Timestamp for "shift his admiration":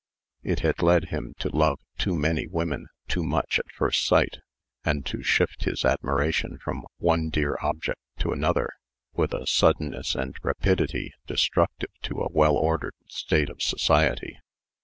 5.21-6.57